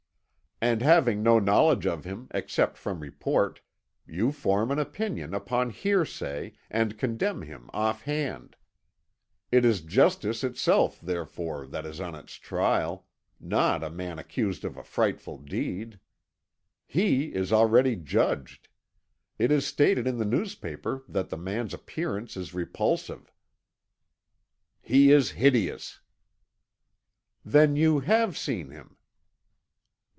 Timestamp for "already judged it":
17.51-19.51